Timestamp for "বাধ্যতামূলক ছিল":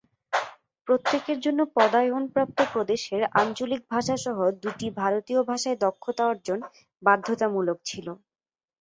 7.03-8.07